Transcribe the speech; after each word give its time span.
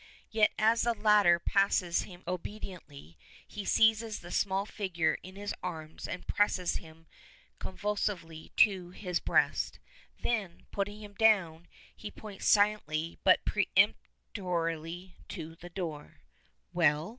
Yet, 0.31 0.51
as 0.57 0.81
the 0.81 0.95
latter 0.95 1.37
passes 1.37 2.01
him 2.01 2.23
obediently, 2.27 3.19
he 3.47 3.63
seizes 3.63 4.21
the 4.21 4.31
small 4.31 4.65
figure 4.65 5.19
in 5.21 5.35
his 5.35 5.53
arms 5.61 6.07
and 6.07 6.25
presses 6.25 6.77
him 6.77 7.05
convulsively 7.59 8.51
to 8.57 8.89
his 8.89 9.19
breast. 9.19 9.77
Then, 10.19 10.65
putting 10.71 11.01
him 11.03 11.13
down, 11.13 11.67
he 11.95 12.09
points 12.09 12.47
silently 12.47 13.19
but 13.23 13.45
peremptorily 13.45 15.17
to 15.27 15.53
the 15.57 15.69
door. 15.69 16.21
"Well?" 16.73 17.09